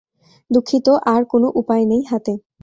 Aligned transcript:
দুঃখিত, 0.51 0.87
আর 1.05 1.21
কোন 1.25 1.43
উপায় 1.55 1.85
নেই 1.85 2.01
হাতে। 2.03 2.33